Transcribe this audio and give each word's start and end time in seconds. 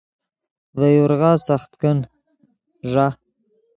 ڤے 0.79 0.89
یورغا 0.97 1.31
سخت 1.47 1.71
کن 1.81 1.97
ݱا 2.91 3.07